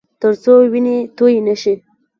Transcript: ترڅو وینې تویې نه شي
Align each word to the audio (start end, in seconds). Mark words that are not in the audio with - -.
ترڅو 0.21 0.53
وینې 0.71 0.97
تویې 1.17 1.39
نه 1.47 1.55
شي 1.61 1.73